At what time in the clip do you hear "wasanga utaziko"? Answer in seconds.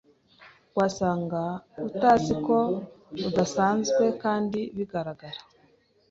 0.77-2.55